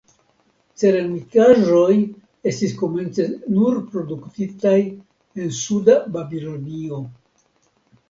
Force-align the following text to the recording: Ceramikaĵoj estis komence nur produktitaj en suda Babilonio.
Ceramikaĵoj 0.83 1.91
estis 2.53 2.75
komence 2.81 3.27
nur 3.59 3.79
produktitaj 3.93 4.77
en 4.89 5.57
suda 5.63 6.03
Babilonio. 6.21 7.07